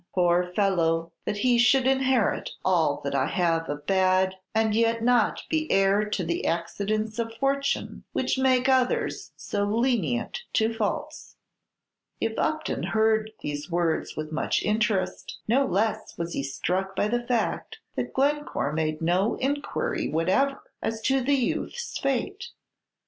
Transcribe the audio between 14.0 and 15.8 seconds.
with much interest, no